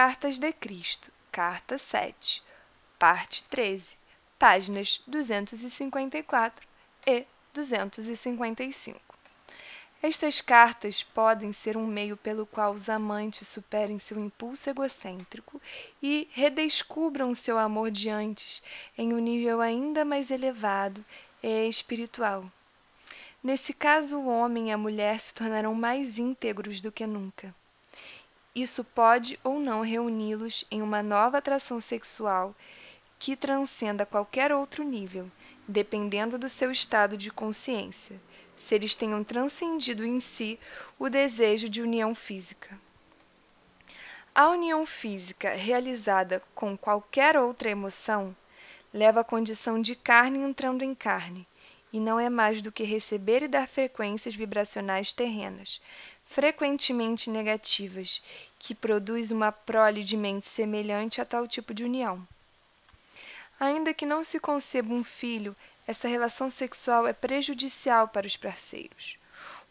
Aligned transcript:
Cartas 0.00 0.38
de 0.38 0.52
Cristo, 0.52 1.10
Carta 1.32 1.76
7, 1.76 2.40
parte 3.00 3.42
13, 3.50 3.96
páginas 4.38 5.02
254 5.08 6.68
e 7.04 7.26
255. 7.52 9.00
Estas 10.00 10.40
cartas 10.40 11.02
podem 11.02 11.52
ser 11.52 11.76
um 11.76 11.84
meio 11.84 12.16
pelo 12.16 12.46
qual 12.46 12.74
os 12.74 12.88
amantes 12.88 13.48
superem 13.48 13.98
seu 13.98 14.20
impulso 14.20 14.70
egocêntrico 14.70 15.60
e 16.00 16.28
redescubram 16.30 17.34
seu 17.34 17.58
amor 17.58 17.90
de 17.90 18.08
antes 18.08 18.62
em 18.96 19.12
um 19.12 19.18
nível 19.18 19.60
ainda 19.60 20.04
mais 20.04 20.30
elevado 20.30 21.04
e 21.42 21.68
espiritual. 21.68 22.48
Nesse 23.42 23.72
caso, 23.72 24.20
o 24.20 24.28
homem 24.28 24.68
e 24.68 24.72
a 24.72 24.78
mulher 24.78 25.18
se 25.18 25.34
tornarão 25.34 25.74
mais 25.74 26.18
íntegros 26.18 26.80
do 26.80 26.92
que 26.92 27.04
nunca. 27.04 27.52
Isso 28.60 28.82
pode 28.82 29.38
ou 29.44 29.60
não 29.60 29.82
reuni-los 29.82 30.64
em 30.68 30.82
uma 30.82 31.00
nova 31.00 31.38
atração 31.38 31.78
sexual 31.78 32.56
que 33.16 33.36
transcenda 33.36 34.04
qualquer 34.04 34.50
outro 34.50 34.82
nível, 34.82 35.30
dependendo 35.68 36.36
do 36.36 36.48
seu 36.48 36.72
estado 36.72 37.16
de 37.16 37.30
consciência 37.30 38.20
se 38.56 38.74
eles 38.74 38.96
tenham 38.96 39.22
transcendido 39.22 40.04
em 40.04 40.18
si 40.18 40.58
o 40.98 41.08
desejo 41.08 41.68
de 41.68 41.80
união 41.80 42.16
física. 42.16 42.76
A 44.34 44.48
união 44.48 44.84
física 44.84 45.54
realizada 45.54 46.42
com 46.52 46.76
qualquer 46.76 47.36
outra 47.36 47.70
emoção 47.70 48.34
leva 48.92 49.20
à 49.20 49.24
condição 49.24 49.80
de 49.80 49.94
carne 49.94 50.40
entrando 50.40 50.82
em 50.82 50.96
carne, 50.96 51.46
e 51.92 52.00
não 52.00 52.18
é 52.18 52.28
mais 52.28 52.60
do 52.60 52.72
que 52.72 52.82
receber 52.82 53.44
e 53.44 53.48
dar 53.48 53.68
frequências 53.68 54.34
vibracionais 54.34 55.12
terrenas, 55.12 55.80
frequentemente 56.28 57.30
negativas, 57.30 58.22
que 58.58 58.74
produz 58.74 59.30
uma 59.30 59.50
prole 59.50 60.04
de 60.04 60.16
mente 60.16 60.46
semelhante 60.46 61.20
a 61.20 61.24
tal 61.24 61.48
tipo 61.48 61.72
de 61.74 61.84
união. 61.84 62.26
Ainda 63.58 63.94
que 63.94 64.06
não 64.06 64.22
se 64.22 64.38
conceba 64.38 64.92
um 64.92 65.02
filho 65.02 65.56
essa 65.86 66.06
relação 66.06 66.50
sexual 66.50 67.06
é 67.06 67.14
prejudicial 67.14 68.08
para 68.08 68.26
os 68.26 68.36
parceiros, 68.36 69.16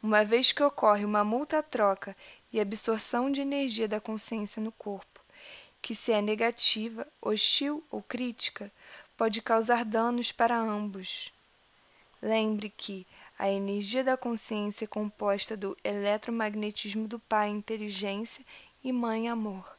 uma 0.01 0.25
vez 0.25 0.51
que 0.51 0.63
ocorre 0.63 1.05
uma 1.05 1.23
multa-troca 1.23 2.17
e 2.51 2.59
absorção 2.59 3.31
de 3.31 3.39
energia 3.39 3.87
da 3.87 4.01
consciência 4.01 4.59
no 4.61 4.71
corpo, 4.71 5.21
que, 5.79 5.93
se 5.93 6.11
é 6.11 6.21
negativa, 6.21 7.07
hostil 7.21 7.83
ou 7.91 8.01
crítica, 8.01 8.71
pode 9.15 9.43
causar 9.43 9.85
danos 9.85 10.31
para 10.31 10.57
ambos. 10.57 11.31
Lembre 12.19 12.73
que 12.75 13.05
a 13.37 13.49
energia 13.49 14.03
da 14.03 14.17
consciência 14.17 14.85
é 14.85 14.87
composta 14.87 15.55
do 15.55 15.77
eletromagnetismo 15.83 17.07
do 17.07 17.19
pai 17.19 17.49
inteligência 17.49 18.43
e 18.83 18.91
mãe 18.91 19.29
amor. 19.29 19.77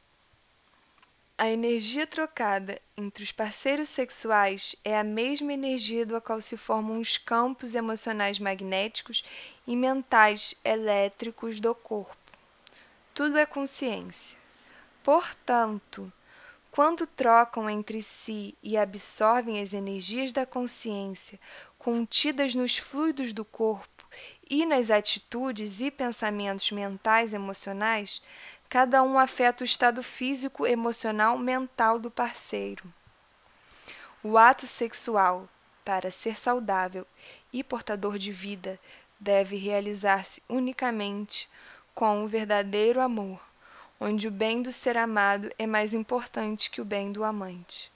A 1.36 1.48
energia 1.48 2.06
trocada 2.06 2.80
entre 2.96 3.22
os 3.22 3.32
parceiros 3.32 3.88
sexuais 3.88 4.74
é 4.84 4.98
a 4.98 5.04
mesma 5.04 5.52
energia 5.52 6.04
do 6.04 6.20
qual 6.20 6.40
se 6.40 6.56
formam 6.56 7.00
os 7.00 7.16
campos 7.16 7.74
emocionais 7.74 8.38
magnéticos 8.38 9.24
e 9.66 9.76
mentais 9.76 10.54
elétricos 10.64 11.60
do 11.60 11.74
corpo. 11.74 12.16
Tudo 13.14 13.38
é 13.38 13.46
consciência. 13.46 14.38
Portanto, 15.02 16.12
quando 16.70 17.06
trocam 17.06 17.68
entre 17.68 18.02
si 18.02 18.56
e 18.62 18.76
absorvem 18.76 19.60
as 19.60 19.72
energias 19.72 20.32
da 20.32 20.46
consciência 20.46 21.38
contidas 21.88 22.54
nos 22.54 22.76
fluidos 22.76 23.32
do 23.32 23.46
corpo 23.46 24.06
e 24.50 24.66
nas 24.66 24.90
atitudes 24.90 25.80
e 25.80 25.90
pensamentos 25.90 26.70
mentais 26.70 27.32
emocionais, 27.32 28.22
Cada 28.68 29.02
um 29.02 29.18
afeta 29.18 29.64
o 29.64 29.64
estado 29.64 30.02
físico, 30.02 30.66
emocional, 30.66 31.38
mental 31.38 31.98
do 31.98 32.10
parceiro. 32.10 32.84
O 34.22 34.36
ato 34.36 34.66
sexual, 34.66 35.48
para 35.82 36.10
ser 36.10 36.38
saudável 36.38 37.06
e 37.50 37.64
portador 37.64 38.18
de 38.18 38.30
vida, 38.30 38.78
deve 39.18 39.56
realizar-se 39.56 40.42
unicamente 40.46 41.48
com 41.94 42.22
o 42.22 42.28
verdadeiro 42.28 43.00
amor, 43.00 43.40
onde 43.98 44.28
o 44.28 44.30
bem 44.30 44.60
do 44.60 44.70
ser 44.70 44.98
amado 44.98 45.50
é 45.58 45.66
mais 45.66 45.94
importante 45.94 46.70
que 46.70 46.82
o 46.82 46.84
bem 46.84 47.10
do 47.10 47.24
amante. 47.24 47.90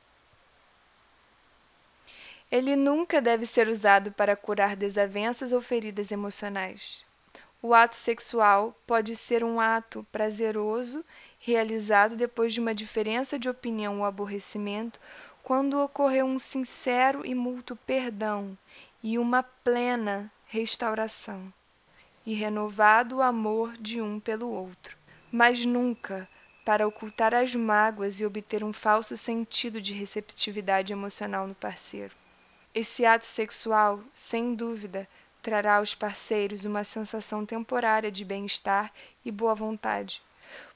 Ele 2.53 2.77
nunca 2.77 3.19
deve 3.19 3.47
ser 3.47 3.67
usado 3.67 4.13
para 4.13 4.37
curar 4.37 4.77
desavenças 4.77 5.55
ou 5.55 5.63
feridas 5.63 6.13
emocionais. 6.13 7.03
O 7.63 7.73
ato 7.73 7.97
sexual 7.97 8.79
pode 8.87 9.17
ser 9.17 9.43
um 9.43 9.59
ato 9.59 10.07
prazeroso 10.13 11.03
realizado 11.41 12.15
depois 12.15 12.53
de 12.53 12.61
uma 12.61 12.75
diferença 12.75 13.39
de 13.39 13.49
opinião 13.49 14.01
ou 14.01 14.05
aborrecimento, 14.05 15.01
quando 15.43 15.81
ocorreu 15.81 16.27
um 16.27 16.39
sincero 16.39 17.25
e 17.25 17.35
mútuo 17.35 17.75
perdão 17.87 18.57
e 19.03 19.19
uma 19.19 19.43
plena 19.43 20.31
restauração, 20.47 21.51
e 22.27 22.35
renovado 22.35 23.17
o 23.17 23.23
amor 23.23 23.79
de 23.79 24.03
um 24.03 24.21
pelo 24.21 24.53
outro, 24.53 24.95
mas 25.33 25.65
nunca 25.65 26.29
para 26.67 26.87
ocultar 26.87 27.33
as 27.33 27.55
mágoas 27.55 28.21
e 28.21 28.27
obter 28.27 28.63
um 28.63 28.75
falso 28.75 29.17
sentido 29.17 29.81
de 29.81 29.95
receptividade 29.95 30.93
emocional 30.93 31.49
no 31.49 31.55
parceiro. 31.55 32.22
Esse 32.75 33.05
ato 33.05 33.27
sexual, 33.27 34.03
sem 34.15 34.55
dúvida, 34.55 35.07
trará 35.43 35.77
aos 35.77 35.95
parceiros 35.95 36.65
uma 36.65 36.85
sensação 36.85 37.45
temporária 37.45 38.11
de 38.11 38.25
bem-estar 38.25 38.91
e 39.23 39.31
boa 39.31 39.55
vontade, 39.55 40.23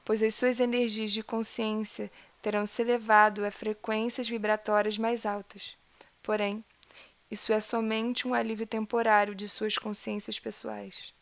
pois 0.04 0.22
as 0.22 0.34
suas 0.34 0.60
energias 0.60 1.10
de 1.10 1.22
consciência 1.22 2.10
terão 2.42 2.66
se 2.66 2.82
elevado 2.82 3.46
a 3.46 3.50
frequências 3.50 4.28
vibratórias 4.28 4.98
mais 4.98 5.24
altas. 5.24 5.74
Porém, 6.22 6.62
isso 7.30 7.50
é 7.50 7.60
somente 7.60 8.28
um 8.28 8.34
alívio 8.34 8.66
temporário 8.66 9.34
de 9.34 9.48
suas 9.48 9.78
consciências 9.78 10.38
pessoais. 10.38 11.14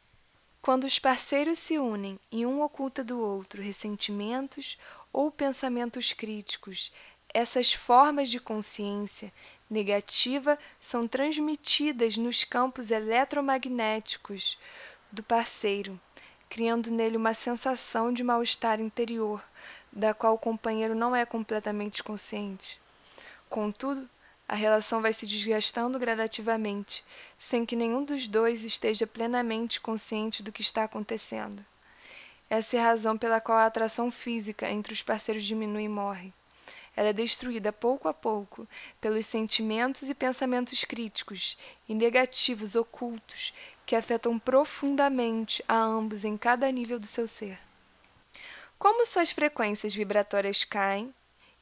Quando 0.60 0.84
os 0.84 0.98
parceiros 0.98 1.58
se 1.58 1.78
unem 1.78 2.18
e 2.32 2.44
um 2.44 2.62
oculta 2.62 3.04
do 3.04 3.20
outro 3.20 3.62
ressentimentos 3.62 4.76
ou 5.12 5.30
pensamentos 5.30 6.12
críticos, 6.12 6.90
essas 7.34 7.74
formas 7.74 8.30
de 8.30 8.38
consciência 8.38 9.32
negativa 9.68 10.56
são 10.80 11.08
transmitidas 11.08 12.16
nos 12.16 12.44
campos 12.44 12.92
eletromagnéticos 12.92 14.56
do 15.10 15.20
parceiro, 15.20 16.00
criando 16.48 16.92
nele 16.92 17.16
uma 17.16 17.34
sensação 17.34 18.12
de 18.12 18.22
mal-estar 18.22 18.80
interior, 18.80 19.42
da 19.92 20.14
qual 20.14 20.34
o 20.34 20.38
companheiro 20.38 20.94
não 20.94 21.14
é 21.14 21.26
completamente 21.26 22.04
consciente. 22.04 22.80
Contudo, 23.50 24.08
a 24.46 24.54
relação 24.54 25.00
vai 25.02 25.12
se 25.12 25.26
desgastando 25.26 25.98
gradativamente, 25.98 27.04
sem 27.36 27.66
que 27.66 27.74
nenhum 27.74 28.04
dos 28.04 28.28
dois 28.28 28.62
esteja 28.62 29.06
plenamente 29.06 29.80
consciente 29.80 30.42
do 30.42 30.52
que 30.52 30.62
está 30.62 30.84
acontecendo. 30.84 31.64
Essa 32.48 32.76
é 32.76 32.80
a 32.80 32.84
razão 32.84 33.18
pela 33.18 33.40
qual 33.40 33.58
a 33.58 33.66
atração 33.66 34.10
física 34.12 34.70
entre 34.70 34.92
os 34.92 35.02
parceiros 35.02 35.42
diminui 35.42 35.84
e 35.84 35.88
morre. 35.88 36.32
Ela 36.96 37.08
é 37.08 37.12
destruída 37.12 37.72
pouco 37.72 38.08
a 38.08 38.14
pouco 38.14 38.68
pelos 39.00 39.26
sentimentos 39.26 40.08
e 40.08 40.14
pensamentos 40.14 40.84
críticos 40.84 41.56
e 41.88 41.94
negativos 41.94 42.76
ocultos 42.76 43.52
que 43.84 43.96
afetam 43.96 44.38
profundamente 44.38 45.62
a 45.66 45.76
ambos 45.76 46.24
em 46.24 46.36
cada 46.36 46.70
nível 46.70 46.98
do 46.98 47.06
seu 47.06 47.26
ser. 47.26 47.58
Como 48.78 49.06
suas 49.06 49.30
frequências 49.30 49.94
vibratórias 49.94 50.64
caem, 50.64 51.12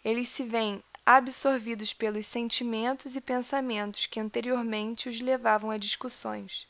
eles 0.04 0.28
se 0.28 0.42
veem 0.42 0.82
absorvidos 1.04 1.92
pelos 1.92 2.26
sentimentos 2.26 3.16
e 3.16 3.20
pensamentos 3.20 4.06
que 4.06 4.20
anteriormente 4.20 5.08
os 5.08 5.20
levavam 5.20 5.70
a 5.70 5.76
discussões, 5.76 6.66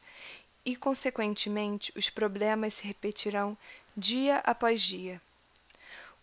e, 0.64 0.76
consequentemente, 0.76 1.92
os 1.96 2.08
problemas 2.08 2.74
se 2.74 2.86
repetirão 2.86 3.56
dia 3.96 4.38
após 4.38 4.80
dia. 4.80 5.20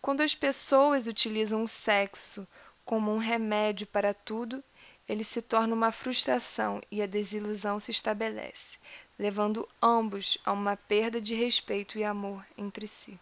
Quando 0.00 0.22
as 0.22 0.34
pessoas 0.34 1.06
utilizam 1.06 1.62
o 1.62 1.68
sexo 1.68 2.48
como 2.84 3.14
um 3.14 3.18
remédio 3.18 3.86
para 3.86 4.14
tudo, 4.14 4.64
ele 5.06 5.22
se 5.22 5.42
torna 5.42 5.74
uma 5.74 5.92
frustração 5.92 6.80
e 6.90 7.02
a 7.02 7.06
desilusão 7.06 7.78
se 7.78 7.90
estabelece, 7.90 8.78
levando 9.18 9.68
ambos 9.82 10.38
a 10.44 10.52
uma 10.52 10.76
perda 10.76 11.20
de 11.20 11.34
respeito 11.34 11.98
e 11.98 12.04
amor 12.04 12.46
entre 12.56 12.86
si. 12.86 13.20